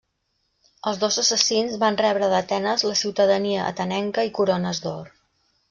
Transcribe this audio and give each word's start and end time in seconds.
Els 0.91 1.01
dos 1.03 1.17
assassins 1.23 1.75
van 1.83 1.99
rebre 2.01 2.31
d'Atenes 2.33 2.87
la 2.89 2.97
ciutadania 3.03 3.69
atenenca 3.75 4.27
i 4.31 4.35
corones 4.41 4.85
d'or. 4.89 5.17